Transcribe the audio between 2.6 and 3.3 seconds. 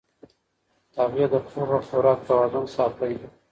ساتي.